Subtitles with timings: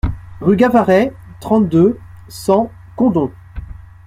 [0.39, 3.31] Rue Gavarret, trente-deux, cent Condom